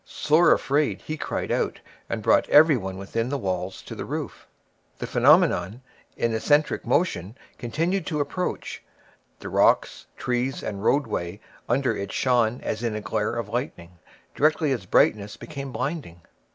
[0.03, 4.47] Sore afraid, he cried out, and brought everybody within the walls to the roof.
[4.97, 5.83] The phenomenon,
[6.17, 8.81] in eccentric motion, continued to approach;
[9.41, 13.99] the rocks, trees, and roadway under it shone as in a glare of lightning;
[14.33, 16.21] directly its brightness became blinding.